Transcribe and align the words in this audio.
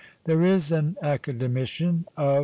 There 0.23 0.43
is 0.43 0.71
an 0.71 0.97
academician 1.03 2.05
of 2.17 2.25
170 2.25 2.25
H. 2.25 2.39